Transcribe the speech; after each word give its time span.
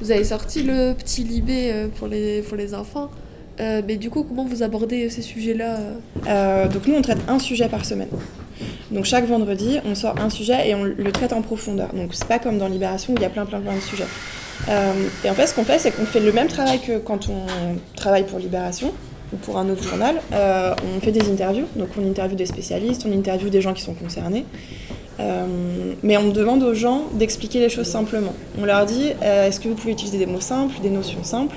Vous 0.00 0.10
avez 0.10 0.24
sorti 0.24 0.62
le 0.62 0.92
petit 0.94 1.24
Libé 1.24 1.72
euh, 1.72 1.88
pour 1.88 2.08
les, 2.08 2.42
pour 2.42 2.56
les 2.56 2.74
enfants. 2.74 3.10
Euh, 3.58 3.80
mais 3.86 3.96
du 3.96 4.10
coup, 4.10 4.22
comment 4.22 4.44
vous 4.44 4.62
abordez 4.62 5.08
ces 5.08 5.22
sujets-là 5.22 5.78
euh 6.26 6.68
Donc 6.68 6.86
nous, 6.86 6.94
on 6.94 7.02
traite 7.02 7.20
un 7.28 7.38
sujet 7.38 7.68
par 7.68 7.84
semaine. 7.84 8.08
Donc 8.90 9.04
chaque 9.04 9.26
vendredi, 9.26 9.78
on 9.84 9.94
sort 9.94 10.14
un 10.20 10.30
sujet 10.30 10.68
et 10.68 10.74
on 10.74 10.84
le 10.84 11.12
traite 11.12 11.32
en 11.32 11.42
profondeur. 11.42 11.92
Donc 11.94 12.10
c'est 12.12 12.28
pas 12.28 12.38
comme 12.38 12.58
dans 12.58 12.68
Libération 12.68 13.14
où 13.14 13.16
il 13.16 13.22
y 13.22 13.26
a 13.26 13.30
plein 13.30 13.46
plein 13.46 13.60
plein 13.60 13.74
de 13.74 13.80
sujets. 13.80 14.06
Euh, 14.68 14.92
et 15.24 15.30
en 15.30 15.34
fait, 15.34 15.46
ce 15.46 15.54
qu'on 15.54 15.64
fait, 15.64 15.78
c'est 15.78 15.90
qu'on 15.90 16.04
fait 16.04 16.20
le 16.20 16.32
même 16.32 16.48
travail 16.48 16.80
que 16.80 16.98
quand 16.98 17.28
on 17.28 17.46
travaille 17.94 18.24
pour 18.24 18.38
Libération 18.38 18.92
ou 19.32 19.36
pour 19.36 19.58
un 19.58 19.68
autre 19.68 19.82
journal. 19.82 20.16
Euh, 20.32 20.74
on 20.96 21.00
fait 21.00 21.12
des 21.12 21.30
interviews, 21.30 21.66
donc 21.76 21.88
on 21.98 22.08
interviewe 22.08 22.36
des 22.36 22.46
spécialistes, 22.46 23.06
on 23.08 23.16
interviewe 23.16 23.50
des 23.50 23.60
gens 23.60 23.74
qui 23.74 23.82
sont 23.82 23.94
concernés. 23.94 24.44
Euh, 25.18 25.46
mais 26.02 26.16
on 26.16 26.28
demande 26.28 26.62
aux 26.62 26.74
gens 26.74 27.04
d'expliquer 27.14 27.60
les 27.60 27.68
choses 27.68 27.86
simplement. 27.86 28.34
On 28.60 28.64
leur 28.64 28.84
dit 28.84 29.12
euh, 29.22 29.48
est-ce 29.48 29.60
que 29.60 29.68
vous 29.68 29.74
pouvez 29.74 29.92
utiliser 29.92 30.18
des 30.18 30.26
mots 30.26 30.40
simples, 30.40 30.80
des 30.82 30.90
notions 30.90 31.24
simples 31.24 31.56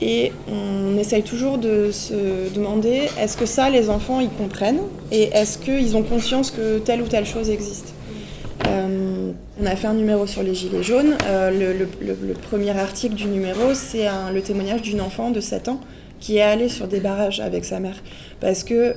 Et 0.00 0.32
on 0.50 0.98
essaye 0.98 1.22
toujours 1.22 1.58
de 1.58 1.90
se 1.92 2.52
demander 2.52 3.08
est-ce 3.20 3.36
que 3.36 3.46
ça, 3.46 3.70
les 3.70 3.90
enfants, 3.90 4.20
ils 4.20 4.30
comprennent 4.30 4.80
Et 5.12 5.24
est-ce 5.24 5.58
qu'ils 5.58 5.96
ont 5.96 6.02
conscience 6.02 6.50
que 6.50 6.78
telle 6.78 7.02
ou 7.02 7.06
telle 7.06 7.26
chose 7.26 7.50
existe 7.50 7.94
euh, 8.68 9.32
on 9.60 9.66
a 9.66 9.76
fait 9.76 9.88
un 9.88 9.94
numéro 9.94 10.26
sur 10.26 10.42
les 10.42 10.54
gilets 10.54 10.82
jaunes. 10.82 11.16
Le, 11.28 12.32
premier 12.34 12.70
article 12.70 13.14
du 13.14 13.26
numéro, 13.26 13.74
c'est 13.74 14.06
le 14.32 14.40
témoignage 14.40 14.80
d'une 14.80 15.00
enfant 15.00 15.30
de 15.30 15.40
7 15.40 15.68
ans 15.68 15.80
qui 16.18 16.38
est 16.38 16.42
allée 16.42 16.68
sur 16.68 16.88
des 16.88 17.00
barrages 17.00 17.40
avec 17.40 17.64
sa 17.64 17.78
mère. 17.78 17.96
Parce 18.40 18.64
que 18.64 18.94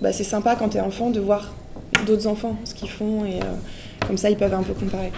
bah, 0.00 0.12
c'est 0.12 0.24
sympa 0.24 0.54
quand 0.54 0.70
tu 0.70 0.76
es 0.76 0.80
enfant 0.80 1.10
de 1.10 1.18
voir 1.18 1.52
d'autres 2.06 2.26
enfants 2.26 2.56
ce 2.64 2.74
qu'ils 2.74 2.90
font 2.90 3.24
et 3.24 3.36
euh, 3.36 4.06
comme 4.06 4.16
ça 4.16 4.30
ils 4.30 4.36
peuvent 4.36 4.54
un 4.54 4.62
peu 4.62 4.74
comparer. 4.74 5.12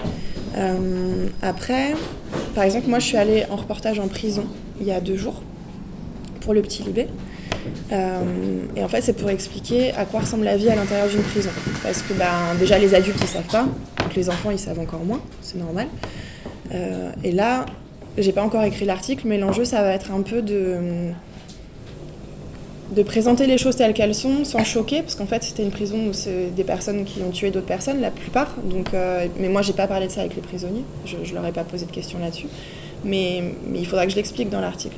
Euh, 0.56 1.26
après, 1.40 1.94
par 2.54 2.64
exemple, 2.64 2.88
moi 2.88 2.98
je 2.98 3.06
suis 3.06 3.16
allée 3.16 3.44
en 3.50 3.56
reportage 3.56 3.98
en 3.98 4.08
prison 4.08 4.44
il 4.80 4.86
y 4.86 4.92
a 4.92 5.00
deux 5.00 5.16
jours 5.16 5.42
pour 6.40 6.54
le 6.54 6.62
petit 6.62 6.82
Libé. 6.82 7.08
Euh, 7.92 8.20
et 8.74 8.82
en 8.82 8.88
fait, 8.88 9.02
c'est 9.02 9.12
pour 9.12 9.30
expliquer 9.30 9.92
à 9.92 10.04
quoi 10.04 10.20
ressemble 10.20 10.44
la 10.44 10.56
vie 10.56 10.68
à 10.68 10.74
l'intérieur 10.74 11.08
d'une 11.08 11.22
prison. 11.22 11.50
Parce 11.82 12.02
que 12.02 12.12
ben, 12.14 12.56
déjà, 12.58 12.78
les 12.78 12.94
adultes, 12.94 13.18
ils 13.20 13.28
savent 13.28 13.42
pas. 13.44 13.66
Donc 14.02 14.16
les 14.16 14.28
enfants, 14.28 14.50
ils 14.50 14.58
savent 14.58 14.80
encore 14.80 15.04
moins. 15.04 15.20
C'est 15.42 15.58
normal. 15.58 15.86
Et 17.22 17.30
là, 17.30 17.66
j'ai 18.18 18.32
pas 18.32 18.42
encore 18.42 18.64
écrit 18.64 18.84
l'article, 18.86 19.28
mais 19.28 19.38
l'enjeu, 19.38 19.64
ça 19.64 19.82
va 19.82 19.92
être 19.92 20.10
un 20.10 20.22
peu 20.22 20.42
de 20.42 21.12
de 22.94 23.02
présenter 23.02 23.46
les 23.46 23.58
choses 23.58 23.76
telles 23.76 23.94
qu'elles 23.94 24.14
sont 24.14 24.44
sans 24.44 24.64
choquer 24.64 25.02
parce 25.02 25.14
qu'en 25.14 25.26
fait 25.26 25.42
c'était 25.42 25.62
une 25.62 25.70
prison 25.70 26.08
où 26.08 26.12
c'est 26.12 26.54
des 26.54 26.64
personnes 26.64 27.04
qui 27.04 27.20
ont 27.22 27.30
tué 27.30 27.50
d'autres 27.50 27.66
personnes 27.66 28.00
la 28.00 28.10
plupart 28.10 28.54
donc 28.64 28.92
euh, 28.94 29.26
mais 29.38 29.48
moi 29.48 29.62
j'ai 29.62 29.72
pas 29.72 29.86
parlé 29.86 30.06
de 30.06 30.12
ça 30.12 30.20
avec 30.20 30.36
les 30.36 30.42
prisonniers 30.42 30.84
je, 31.06 31.16
je 31.22 31.34
leur 31.34 31.44
ai 31.46 31.52
pas 31.52 31.64
posé 31.64 31.86
de 31.86 31.90
questions 31.90 32.18
là-dessus 32.18 32.48
mais, 33.04 33.42
il 33.74 33.86
faudra 33.86 34.06
que 34.06 34.12
je 34.12 34.16
l'explique 34.16 34.50
dans 34.50 34.60
l'article 34.60 34.96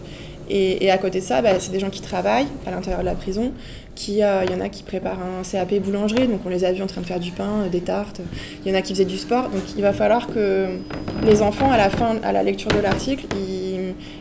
et, 0.51 0.91
à 0.91 0.99
côté 0.99 1.21
de 1.21 1.25
ça, 1.25 1.41
bah, 1.41 1.59
c'est 1.59 1.73
des 1.73 1.81
gens 1.81 1.89
qui 1.89 2.03
travaillent 2.03 2.47
à 2.67 2.71
l'intérieur 2.71 3.01
de 3.01 3.07
la 3.07 3.15
prison. 3.15 3.53
Qui, 3.95 4.23
euh, 4.23 4.45
il 4.45 4.53
y 4.53 4.55
en 4.55 4.61
a 4.61 4.69
qui 4.69 4.83
préparent 4.83 5.21
un 5.21 5.43
CAP 5.43 5.75
boulangerie, 5.75 6.27
donc 6.27 6.41
on 6.45 6.49
les 6.49 6.65
a 6.65 6.73
vus 6.73 6.83
en 6.83 6.87
train 6.87 7.01
de 7.01 7.07
faire 7.07 7.21
du 7.21 7.31
pain, 7.31 7.63
euh, 7.65 7.69
des 7.69 7.81
tartes. 7.81 8.21
Il 8.65 8.71
y 8.71 8.75
en 8.75 8.79
a 8.79 8.83
qui 8.83 8.93
faisaient 8.93 9.05
du 9.05 9.17
sport. 9.17 9.45
Donc 9.49 9.63
il 9.77 9.83
va 9.83 9.93
falloir 9.93 10.27
que 10.27 10.81
les 11.25 11.43
enfants, 11.43 11.71
à 11.71 11.79
la 11.79 11.89
fin, 11.89 12.17
à 12.23 12.33
la 12.33 12.43
lecture 12.43 12.71
de 12.73 12.81
l'article, 12.81 13.25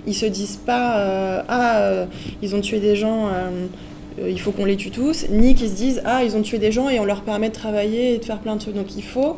ils 0.06 0.16
se 0.16 0.26
disent 0.26 0.58
pas 0.58 1.00
euh, 1.00 1.42
ah 1.48 1.80
euh, 1.80 2.06
ils 2.42 2.56
ont 2.56 2.62
tué 2.62 2.80
des 2.80 2.96
gens. 2.96 3.28
Euh, 3.28 3.68
il 4.24 4.40
faut 4.40 4.52
qu'on 4.52 4.66
les 4.66 4.78
tue 4.78 4.92
tous, 4.92 5.26
ni 5.30 5.56
qu'ils 5.56 5.70
se 5.70 5.76
disent 5.76 6.02
ah 6.06 6.24
ils 6.24 6.36
ont 6.36 6.44
tué 6.44 6.60
des 6.60 6.72
gens 6.72 6.88
et 6.88 7.00
on 7.00 7.06
leur 7.06 7.22
permet 7.22 7.50
de 7.50 7.56
travailler 7.56 8.14
et 8.14 8.18
de 8.20 8.26
faire 8.26 8.40
plein 8.40 8.56
de 8.56 8.62
trucs. 8.62 8.76
Donc 8.76 8.96
il 8.96 9.04
faut 9.04 9.38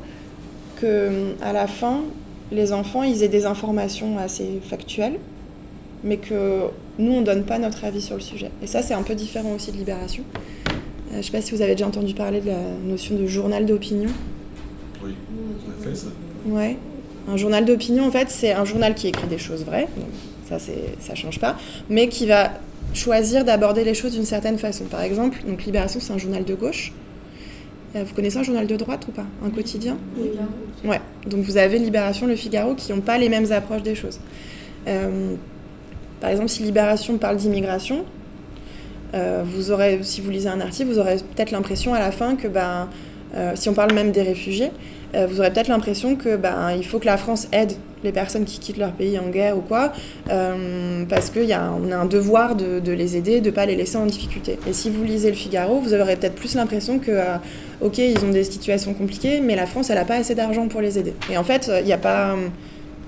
que 0.75 1.33
à 1.41 1.53
la 1.53 1.67
fin 1.67 2.02
les 2.52 2.73
enfants 2.73 3.03
ils 3.03 3.23
aient 3.23 3.30
des 3.30 3.45
informations 3.45 4.17
assez 4.17 4.59
factuelles 4.61 5.17
mais 6.05 6.17
que 6.17 6.69
nous, 7.00 7.11
on 7.11 7.19
ne 7.19 7.25
donne 7.25 7.44
pas 7.44 7.59
notre 7.59 7.83
avis 7.83 8.02
sur 8.02 8.16
le 8.16 8.22
sujet. 8.22 8.52
Et 8.61 8.67
ça, 8.67 8.81
c'est 8.81 8.94
un 8.94 9.02
peu 9.02 9.16
différent 9.16 9.53
aussi 9.55 9.72
de 9.72 9.77
Libération. 9.77 10.23
Je 11.11 11.17
ne 11.17 11.22
sais 11.22 11.31
pas 11.31 11.41
si 11.41 11.53
vous 11.53 11.61
avez 11.61 11.73
déjà 11.73 11.88
entendu 11.88 12.13
parler 12.13 12.41
de 12.41 12.47
la 12.47 12.59
notion 12.85 13.16
de 13.16 13.25
journal 13.25 13.66
d'opinion. 13.66 14.09
Oui, 15.03 15.13
on 15.31 15.72
a 15.72 15.84
fait 15.84 15.95
ça. 15.95 16.07
Ouais. 16.45 16.78
Un 17.28 17.38
journal 17.38 17.66
d'opinion, 17.66 18.06
en 18.06 18.12
fait, 18.12 18.29
c'est 18.29 18.53
un 18.53 18.66
journal 18.66 18.94
qui 18.94 19.07
écrit 19.07 19.28
des 19.28 19.39
choses 19.39 19.66
vraies, 19.66 19.88
ça, 20.50 20.59
ça 20.59 21.11
ne 21.11 21.17
change 21.17 21.39
pas, 21.39 21.57
mais 21.89 22.07
qui 22.07 22.25
va 22.25 22.51
choisir 22.94 23.44
d'aborder 23.44 23.83
les 23.83 23.94
choses 23.94 24.13
d'une 24.13 24.25
certaine 24.25 24.57
façon. 24.57 24.85
Par 24.85 25.01
exemple, 25.01 25.39
donc 25.47 25.66
Libération, 25.66 26.00
c'est 26.00 26.13
un 26.13 26.17
journal 26.17 26.44
de 26.45 26.53
gauche. 26.53 26.94
Euh, 27.95 28.03
Vous 28.06 28.13
connaissez 28.13 28.38
un 28.38 28.44
journal 28.44 28.67
de 28.67 28.75
droite 28.75 29.06
ou 29.07 29.11
pas? 29.11 29.25
Un 29.44 29.50
quotidien? 29.50 29.97
Oui. 30.17 30.29
Ouais. 30.85 31.01
Donc 31.28 31.41
vous 31.41 31.57
avez 31.57 31.79
Libération, 31.79 32.28
Le 32.28 32.35
Figaro, 32.35 32.75
qui 32.75 32.91
n'ont 32.94 33.01
pas 33.01 33.17
les 33.17 33.29
mêmes 33.29 33.51
approches 33.51 33.83
des 33.83 33.95
choses. 33.95 34.19
Euh, 34.88 35.35
par 36.19 36.29
exemple, 36.29 36.50
si 36.50 36.63
Libération 36.63 37.17
parle 37.17 37.38
d'immigration, 37.38 38.06
euh, 39.13 39.44
vous 39.45 39.72
aurez, 39.72 40.00
si 40.03 40.22
vous 40.22 40.29
lisez 40.29 40.50
un 40.50 40.62
article, 40.62 40.89
vous 40.89 41.00
aurez 41.00 41.16
peut-être 41.35 41.51
l'impression 41.51 41.94
à 41.94 42.00
la 42.00 42.12
fin 42.12 42.35
que, 42.35 42.47
ben, 42.47 42.89
euh, 43.35 43.53
si 43.56 43.69
on 43.69 43.73
parle 43.73 43.94
même 43.94 44.12
des 44.12 44.22
réfugiés, 44.22 44.72
euh, 45.15 45.27
vous 45.27 45.39
aurez 45.39 45.51
peut-être 45.51 45.67
l'impression 45.67 46.15
que, 46.15 46.35
ben, 46.35 46.71
il 46.75 46.85
faut 46.85 46.99
que 46.99 47.05
la 47.05 47.17
France 47.17 47.47
aide 47.51 47.73
les 48.03 48.11
personnes 48.11 48.45
qui 48.45 48.59
quittent 48.59 48.77
leur 48.77 48.91
pays 48.91 49.17
en 49.17 49.29
guerre 49.29 49.57
ou 49.57 49.61
quoi, 49.61 49.91
euh, 50.29 51.03
parce 51.09 51.31
qu'on 51.31 51.49
a, 51.49 51.57
a 51.57 51.99
un 51.99 52.05
devoir 52.05 52.55
de, 52.55 52.79
de, 52.79 52.91
les 52.91 53.17
aider, 53.17 53.41
de 53.41 53.49
ne 53.49 53.55
pas 53.55 53.65
les 53.65 53.75
laisser 53.75 53.97
en 53.97 54.05
difficulté. 54.05 54.59
Et 54.67 54.73
si 54.73 54.89
vous 54.89 55.03
lisez 55.03 55.29
le 55.29 55.35
Figaro, 55.35 55.79
vous 55.79 55.93
aurez 55.93 56.15
peut-être 56.15 56.35
plus 56.35 56.55
l'impression 56.55 56.99
que, 56.99 57.11
euh, 57.11 57.35
ok, 57.81 57.97
ils 57.97 58.23
ont 58.23 58.29
des 58.29 58.43
situations 58.43 58.93
compliquées, 58.93 59.41
mais 59.41 59.55
la 59.55 59.65
France, 59.65 59.89
elle 59.89 59.97
n'a 59.97 60.05
pas 60.05 60.17
assez 60.17 60.35
d'argent 60.35 60.67
pour 60.67 60.81
les 60.81 60.99
aider. 60.99 61.13
Et 61.31 61.37
en 61.37 61.43
fait, 61.43 61.71
il 61.79 61.85
n'y 61.85 61.93
a 61.93 61.97
pas 61.97 62.35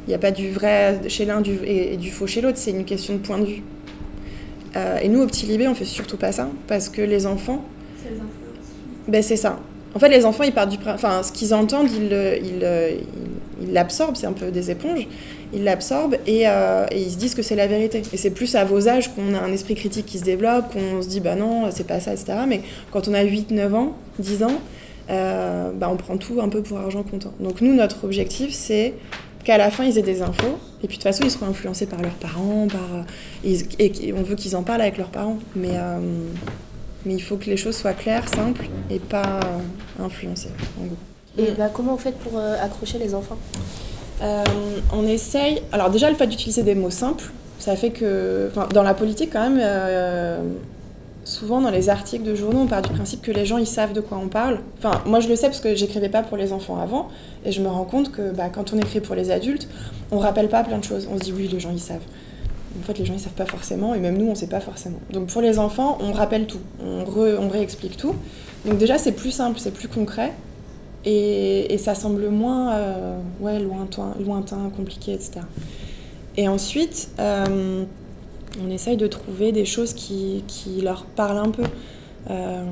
il 0.08 0.12
n'y 0.12 0.16
a 0.16 0.20
pas 0.20 0.32
du 0.32 0.52
vrai 0.52 1.02
chez 1.10 1.26
l'un 1.26 1.44
et, 1.44 1.94
et, 1.94 1.98
du 1.98 2.12
faux 2.12 2.28
chez 2.28 2.40
l'autre, 2.40 2.58
c'est 2.58 2.72
une 2.72 2.86
question 2.86 3.16
de 3.16 3.20
point 3.20 3.40
de 3.40 3.46
vue. 3.46 3.62
Euh, 4.78 5.00
et 5.00 5.10
nous, 5.10 5.22
au 5.22 5.28
Petit 5.28 5.46
Libé, 5.46 5.68
on 5.68 5.76
fait 5.76 5.86
surtout 5.86 6.16
pas 6.16 6.32
ça, 6.32 6.48
parce 6.68 6.88
que 6.88 7.02
les 7.02 7.26
enfants... 7.26 7.66
C'est 8.02 8.12
les. 8.12 8.22
Ben, 9.08 9.22
c'est 9.22 9.36
ça. 9.36 9.60
En 9.98 10.00
fait, 10.00 10.10
les 10.10 10.26
enfants, 10.26 10.44
ils 10.44 10.52
partent 10.52 10.70
du... 10.70 10.78
Enfin, 10.86 11.24
ce 11.24 11.32
qu'ils 11.32 11.56
entendent, 11.56 11.90
ils, 11.90 12.16
ils, 12.44 13.74
l'absorbent, 13.74 14.16
c'est 14.16 14.28
un 14.28 14.34
peu 14.34 14.52
des 14.52 14.70
éponges, 14.70 15.08
ils 15.54 15.64
l'absorbent 15.64 16.18
et, 16.28 16.44
euh, 16.48 16.86
et, 16.92 17.02
ils 17.02 17.10
se 17.10 17.18
disent 17.18 17.34
que 17.34 17.42
c'est 17.42 17.56
la 17.56 17.66
vérité. 17.66 18.04
Et 18.14 18.18
c'est 18.18 18.30
plus 18.30 18.54
à 18.54 18.64
vos 18.64 18.88
âges 18.88 19.12
qu'on 19.16 19.34
a 19.34 19.40
un 19.40 19.52
esprit 19.52 19.74
critique 19.74 20.06
qui 20.06 20.20
se 20.20 20.24
développe, 20.24 20.72
qu'on 20.72 21.02
se 21.02 21.08
dit, 21.08 21.20
bah 21.20 21.34
non, 21.34 21.72
c'est 21.72 21.88
pas 21.88 22.00
ça, 22.00 22.14
etc. 22.14 22.38
Mais 22.48 22.62
quand 22.92 23.08
on 23.08 23.16
a 23.16 23.24
8, 23.24 23.50
9 23.50 23.74
ans, 23.74 23.98
10 24.20 24.44
ans, 24.44 24.62
euh, 25.10 25.72
bah, 25.74 25.90
on 25.92 25.96
prend 25.96 26.18
tout 26.18 26.42
un 26.42 26.50
peu 26.50 26.62
pour 26.62 26.78
argent 26.78 27.02
comptant. 27.02 27.34
Donc 27.40 27.62
nous, 27.62 27.74
notre 27.74 28.04
objectif, 28.04 28.52
c'est 28.54 28.94
qu'à 29.44 29.58
la 29.58 29.72
fin 29.72 29.84
ils 29.84 29.98
aient 29.98 30.04
des 30.04 30.22
infos 30.22 30.60
et 30.84 30.88
puis 30.88 30.98
de 30.98 31.02
toute 31.02 31.04
façon 31.04 31.24
ils 31.24 31.32
seront 31.32 31.48
influencés 31.48 31.86
par 31.86 32.02
leurs 32.02 32.16
parents 32.16 32.68
par 32.68 33.06
et, 33.46 34.14
on 34.14 34.22
veut 34.22 34.36
qu'ils 34.36 34.58
en 34.58 34.64
parlent 34.64 34.82
avec 34.82 34.98
leurs 34.98 35.08
parents 35.08 35.40
mais 35.56 35.72
euh, 35.72 36.00
mais 37.08 37.16
il 37.16 37.22
faut 37.22 37.38
que 37.38 37.46
les 37.46 37.58
choses 37.58 37.76
soient 37.76 37.94
claires 37.94 38.28
simples 38.28 38.68
et 38.90 39.00
pas 39.00 39.40
euh, 39.40 40.06
influencées 40.06 40.52
en 40.80 40.86
gros. 40.86 40.98
et 41.38 41.52
bah, 41.58 41.70
comment 41.74 41.94
vous 41.94 42.02
faites 42.02 42.18
pour 42.20 42.38
euh, 42.38 42.56
accrocher 42.62 43.00
les 43.00 43.16
enfants? 43.16 43.38
Euh, 44.22 44.44
on 44.94 45.08
essaye 45.08 45.62
alors 45.72 45.90
déjà 45.90 46.10
le 46.10 46.16
fait 46.16 46.28
d'utiliser 46.28 46.64
des 46.64 46.76
mots 46.76 46.90
simples 46.90 47.32
ça 47.60 47.76
fait 47.76 47.92
que 47.92 48.52
dans 48.74 48.84
la 48.84 48.94
politique 48.94 49.32
quand 49.34 49.50
même 49.50 49.62
souvent 51.28 51.60
dans 51.60 51.70
les 51.70 51.90
articles 51.90 52.24
de 52.24 52.36
journaux, 52.36 52.62
on 52.62 52.68
part 52.68 52.82
du 52.82 52.90
principe 52.90 53.22
que 53.22 53.32
les 53.32 53.46
gens 53.46 53.58
ils 53.58 53.68
savent 53.68 53.94
de 53.94 54.00
quoi 54.00 54.18
on 54.18 54.30
parle. 54.30 54.60
Enfin, 54.78 55.02
moi 55.06 55.20
je 55.20 55.28
le 55.28 55.36
sais 55.36 55.48
parce 55.48 55.60
que 55.60 55.76
j'écrivais 55.76 56.10
pas 56.10 56.24
pour 56.24 56.38
les 56.38 56.54
enfants 56.54 56.80
avant, 56.80 57.10
et 57.46 57.52
je 57.52 57.62
me 57.62 57.68
rends 57.68 57.84
compte 57.84 58.12
que 58.12 58.32
bah, 58.32 58.50
quand 58.50 58.74
on 58.74 58.78
écrit 58.78 59.02
pour 59.02 59.14
les 59.14 59.30
adultes, 59.30 59.68
on 60.12 60.20
rappelle 60.20 60.48
pas 60.48 60.64
plein 60.64 60.78
de 60.78 60.84
choses. 60.84 61.08
On 61.12 61.18
se 61.18 61.24
dit 61.24 61.34
oui, 61.36 61.50
les 61.52 61.60
gens 61.60 61.72
ils 61.72 61.82
savent. 61.82 62.06
En 62.80 62.84
fait, 62.84 62.98
les 63.00 63.06
gens 63.06 63.14
ils 63.14 63.20
savent 63.20 63.34
pas 63.34 63.46
forcément, 63.46 63.94
et 63.94 64.00
même 64.00 64.18
nous 64.18 64.28
on 64.28 64.36
sait 64.36 64.48
pas 64.48 64.60
forcément. 64.60 65.00
Donc 65.12 65.28
pour 65.28 65.42
les 65.42 65.60
enfants, 65.60 65.98
on 66.02 66.12
rappelle 66.12 66.48
tout, 66.48 66.60
on, 66.84 67.50
réexplique 67.50 67.98
tout. 67.98 68.16
Donc 68.66 68.78
déjà 68.78 68.98
c'est 68.98 69.14
plus 69.14 69.32
simple, 69.32 69.60
c'est 69.60 69.74
plus 69.74 69.88
concret, 69.88 70.34
et, 71.06 71.78
ça 71.80 71.96
semble 71.96 72.30
moins 72.30 72.74
euh, 72.74 73.20
ouais, 73.40 73.60
lointain, 73.60 74.72
compliqué, 74.76 75.14
etc. 75.14 75.42
Et 76.36 76.48
ensuite. 76.48 77.10
Euh, 77.20 77.86
on 78.64 78.70
essaye 78.70 78.98
de 78.98 79.08
trouver 79.08 79.52
des 79.52 79.66
choses 79.66 79.94
qui, 79.94 80.44
leur 80.82 81.06
parlent 81.06 81.38
un 81.38 81.50
peu. 81.50 81.64
Euh... 82.30 82.64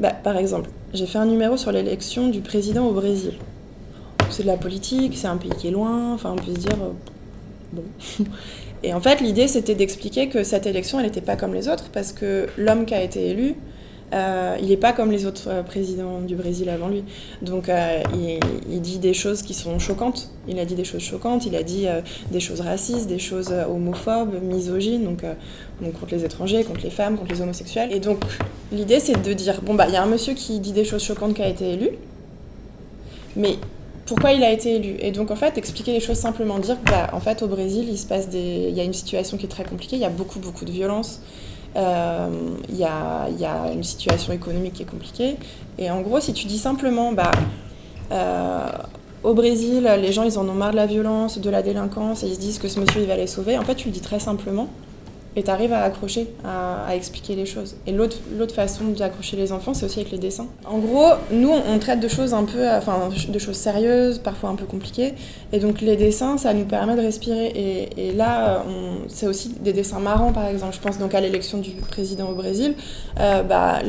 Bah, 0.00 0.12
par 0.12 0.36
exemple, 0.36 0.68
j'ai 0.92 1.06
fait 1.06 1.18
un 1.18 1.26
numéro 1.26 1.56
sur 1.56 1.72
l'élection 1.72 2.28
du 2.28 2.40
président 2.40 2.86
au 2.86 2.92
Brésil. 2.92 3.34
C'est 4.30 4.42
de 4.42 4.48
la 4.48 4.56
politique, 4.56 5.16
c'est 5.16 5.28
un 5.28 5.36
pays 5.36 5.52
qui 5.56 5.68
est 5.68 5.70
loin, 5.70 6.12
enfin 6.12 6.32
on 6.32 6.36
peut 6.36 6.52
se 6.52 6.58
dire, 6.58 6.76
bon. 7.72 7.84
Et 8.82 8.92
en 8.92 9.00
fait, 9.00 9.20
l'idée 9.20 9.48
c'était 9.48 9.74
d'expliquer 9.74 10.28
que 10.28 10.44
cette 10.44 10.66
élection, 10.66 10.98
elle 10.98 11.06
n'était 11.06 11.20
pas 11.20 11.36
comme 11.36 11.54
les 11.54 11.68
autres, 11.68 11.90
parce 11.92 12.12
que 12.12 12.46
l'homme 12.56 12.84
qui 12.84 12.94
a 12.94 13.02
été 13.02 13.28
élu, 13.28 13.54
euh, 14.12 14.56
il 14.60 14.68
n'est 14.68 14.76
pas 14.76 14.92
comme 14.92 15.10
les 15.10 15.26
autres 15.26 15.48
euh, 15.48 15.62
présidents 15.62 16.20
du 16.20 16.36
Brésil 16.36 16.68
avant 16.68 16.88
lui. 16.88 17.02
Donc 17.42 17.68
euh, 17.68 18.02
il, 18.68 18.80
dit 18.80 18.98
des 18.98 19.14
choses 19.14 19.42
qui 19.42 19.54
sont 19.54 19.78
choquantes. 19.78 20.30
Il 20.46 20.58
a 20.60 20.64
dit 20.64 20.76
des 20.76 20.84
choses 20.84 21.02
choquantes, 21.02 21.44
il 21.46 21.56
a 21.56 21.62
dit 21.62 21.86
des 22.30 22.40
choses 22.40 22.60
racistes, 22.60 23.08
des 23.08 23.18
choses 23.18 23.52
homophobes, 23.52 24.40
misogynes, 24.42 25.04
donc, 25.04 25.24
donc, 25.80 25.92
contre 25.98 26.14
les 26.14 26.24
étrangers, 26.24 26.62
contre 26.62 26.82
les 26.84 26.90
femmes, 26.90 27.16
contre 27.16 27.32
les 27.32 27.40
homosexuels. 27.40 27.92
Et 27.92 27.98
donc 27.98 28.18
l'idée 28.70 29.00
c'est 29.00 29.20
de 29.20 29.32
dire, 29.32 29.60
bon 29.62 29.74
bah 29.74 29.86
il 29.88 29.94
y 29.94 29.96
a 29.96 30.02
un 30.02 30.06
monsieur 30.06 30.34
qui 30.34 30.60
dit 30.60 30.72
des 30.72 30.84
choses 30.84 31.02
choquantes 31.02 31.34
qui 31.34 31.42
a 31.42 31.48
été 31.48 31.72
élu, 31.72 31.90
mais 33.34 33.56
pourquoi 34.06 34.32
il 34.32 34.42
a 34.44 34.50
été 34.50 34.76
élu. 34.76 34.96
Et 35.00 35.10
donc, 35.10 35.30
en 35.30 35.36
fait, 35.36 35.58
expliquer 35.58 35.92
les 35.92 36.00
choses 36.00 36.16
simplement, 36.16 36.58
dire 36.58 36.78
bah, 36.86 37.10
en 37.12 37.20
fait, 37.20 37.42
au 37.42 37.48
Brésil, 37.48 37.86
il 37.88 37.98
se 37.98 38.06
passe 38.06 38.28
des... 38.28 38.66
il 38.68 38.74
y 38.74 38.80
a 38.80 38.84
une 38.84 38.94
situation 38.94 39.36
qui 39.36 39.46
est 39.46 39.48
très 39.48 39.64
compliquée, 39.64 39.96
il 39.96 40.02
y 40.02 40.06
a 40.06 40.10
beaucoup, 40.10 40.38
beaucoup 40.38 40.64
de 40.64 40.70
violence, 40.70 41.20
euh, 41.74 42.28
il 42.68 42.76
y, 42.76 42.84
a, 42.84 43.28
il 43.28 43.38
y, 43.38 43.44
a, 43.44 43.72
une 43.72 43.82
situation 43.82 44.32
économique 44.32 44.74
qui 44.74 44.82
est 44.82 44.90
compliquée. 44.90 45.36
Et 45.78 45.90
en 45.90 46.00
gros, 46.00 46.20
si 46.20 46.32
tu 46.32 46.46
dis 46.46 46.58
simplement, 46.58 47.12
bah, 47.12 47.32
euh, 48.12 48.68
au 49.24 49.34
Brésil, 49.34 49.90
les 50.00 50.12
gens, 50.12 50.22
ils 50.22 50.38
en 50.38 50.48
ont 50.48 50.54
marre 50.54 50.70
de 50.70 50.76
la 50.76 50.86
violence, 50.86 51.38
de 51.38 51.50
la 51.50 51.62
délinquance, 51.62 52.22
et 52.22 52.28
ils 52.28 52.34
se 52.36 52.40
disent 52.40 52.58
que 52.58 52.68
ce 52.68 52.78
monsieur, 52.78 53.02
il 53.02 53.08
va 53.08 53.16
les 53.16 53.26
sauver, 53.26 53.58
en 53.58 53.62
fait, 53.62 53.74
tu 53.74 53.88
le 53.88 53.92
dis 53.92 54.00
très 54.00 54.20
simplement 54.20 54.68
et 55.36 55.42
tu 55.42 55.50
arrives 55.50 55.74
à 55.74 55.82
accrocher, 55.82 56.28
à, 56.44 56.96
expliquer 56.96 57.36
les 57.36 57.44
choses. 57.44 57.76
Et 57.86 57.92
l'autre 57.92 58.54
façon 58.54 58.84
d'accrocher 58.86 59.36
les 59.36 59.52
enfants, 59.52 59.74
c'est 59.74 59.84
aussi 59.84 60.00
avec 60.00 60.10
les 60.10 60.18
dessins. 60.18 60.46
En 60.64 60.78
gros, 60.78 61.10
nous, 61.30 61.50
on 61.50 61.78
traite 61.78 62.00
de 62.00 62.08
choses 62.08 62.32
un 62.32 62.44
peu, 62.44 62.66
enfin, 62.70 63.10
de 63.28 63.38
choses 63.38 63.56
sérieuses, 63.56 64.18
parfois 64.18 64.48
un 64.48 64.54
peu 64.54 64.64
compliquées. 64.64 65.12
Et 65.52 65.58
donc, 65.58 65.82
les 65.82 65.96
dessins, 65.96 66.38
ça 66.38 66.54
nous 66.54 66.64
permet 66.64 66.96
de 66.96 67.02
respirer. 67.02 67.90
Et, 67.96 68.12
là, 68.12 68.64
c'est 69.08 69.26
aussi 69.26 69.50
des 69.60 69.74
dessins 69.74 69.98
marrants, 69.98 70.32
par 70.32 70.46
exemple. 70.46 70.74
Je 70.74 70.80
pense 70.80 70.98
donc 70.98 71.14
à 71.14 71.20
l'élection 71.20 71.58
du 71.58 71.72
président 71.72 72.30
au 72.30 72.34
Brésil. 72.34 72.74
Euh, 73.20 73.42
bah, 73.42 73.80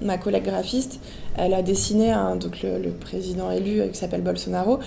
ma 0.00 0.16
collègue 0.16 0.44
graphiste, 0.44 1.00
elle 1.36 1.54
a 1.54 1.62
dessiné 1.62 2.14
donc 2.40 2.62
le 2.62 2.90
président 2.90 3.50
élu 3.50 3.82
qui 3.90 3.98
s'appelle 3.98 4.22
Bolsonaro. 4.22 4.78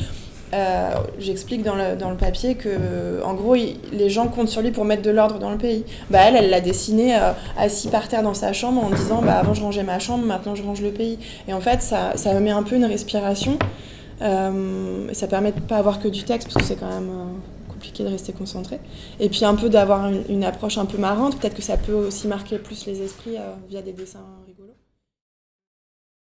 Euh, 0.53 0.95
J'explique 1.18 1.63
dans 1.63 1.75
le, 1.75 2.18
papier 2.18 2.56
que, 2.56 3.24
en 3.24 3.33
gros, 3.33 3.56
les 3.56 4.09
gens 4.09 4.27
comptent 4.27 4.50
sur 4.50 4.62
lui 4.62 4.71
pour 4.71 4.86
mettre 4.86 5.01
de 5.01 5.09
l'ordre 5.09 5.39
dans 5.39 5.51
le 5.51 5.57
pays. 5.57 5.86
Bah, 6.09 6.19
elle, 6.25 6.36
elle 6.36 6.50
l'a 6.50 6.62
dessiné 6.62 7.15
euh, 7.15 7.31
assis 7.57 7.88
par 7.88 8.07
terre 8.07 8.24
dans 8.24 8.33
sa 8.33 8.53
chambre 8.53 8.83
en 8.83 8.89
disant 8.89 9.21
bah, 9.21 9.36
Avant, 9.39 9.53
je 9.53 9.62
rangeais 9.62 9.83
ma 9.83 10.00
chambre, 10.00 10.25
maintenant, 10.25 10.56
je 10.56 10.63
range 10.63 10.81
le 10.81 10.92
pays. 10.92 11.19
Et 11.48 11.53
en 11.53 11.62
fait, 11.62 11.81
ça, 11.81 12.13
ça 12.15 12.33
met 12.39 12.51
un 12.51 12.63
peu 12.63 12.75
une 12.75 12.86
respiration. 12.86 13.57
Euh, 14.21 15.07
ça 15.13 15.27
permet 15.27 15.51
de 15.51 15.59
ne 15.59 15.65
pas 15.65 15.77
avoir 15.77 16.00
que 16.00 16.07
du 16.07 16.24
texte, 16.24 16.48
parce 16.48 16.63
que 16.63 16.68
c'est 16.68 16.80
quand 16.80 16.89
même 16.89 17.12
compliqué 17.69 18.03
de 18.03 18.09
rester 18.09 18.33
concentré. 18.33 18.80
Et 19.19 19.30
puis, 19.30 19.45
un 19.45 19.56
peu 19.56 19.69
d'avoir 19.69 20.09
une, 20.30 20.44
approche 20.44 20.77
un 20.77 20.86
peu 20.86 20.98
marrante. 20.98 21.39
Peut-être 21.39 21.56
que 21.56 21.63
ça 21.63 21.77
peut 21.77 21.94
aussi 21.94 22.27
marquer 22.27 22.57
plus 22.57 22.86
les 22.86 23.01
esprits 23.01 23.38
via 23.69 23.81
des 23.81 23.94
dessins 23.94 24.19